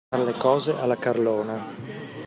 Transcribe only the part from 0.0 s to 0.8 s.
Far le cose